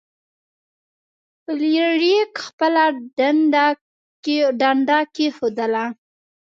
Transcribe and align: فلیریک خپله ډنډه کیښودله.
فلیریک 1.43 2.33
خپله 2.45 2.83
ډنډه 4.59 4.99
کیښودله. 5.15 5.85